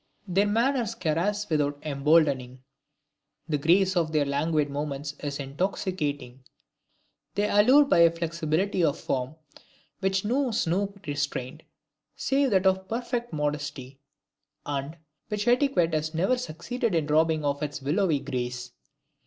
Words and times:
Their 0.27 0.47
manners 0.47 0.95
caress 0.95 1.47
without 1.47 1.77
emboldening; 1.83 2.63
the 3.47 3.59
grace 3.59 3.95
of 3.95 4.11
their 4.11 4.25
languid 4.25 4.67
movements 4.67 5.13
is 5.19 5.39
intoxicating; 5.39 6.43
they 7.35 7.47
allure 7.47 7.85
by 7.85 7.99
a 7.99 8.09
flexibility 8.09 8.83
of 8.83 8.97
form, 8.99 9.35
which 9.99 10.25
knows 10.25 10.65
no 10.65 10.91
restraint, 11.05 11.61
save 12.15 12.49
that 12.49 12.65
of 12.65 12.87
perfect 12.87 13.31
modesty, 13.31 13.99
and 14.65 14.97
which 15.27 15.47
etiquette 15.47 15.93
has 15.93 16.15
never 16.15 16.35
succeeded 16.35 16.95
in 16.95 17.05
robbing 17.05 17.45
of 17.45 17.61
its 17.61 17.79
willowy 17.79 18.17
grace. 18.21 18.71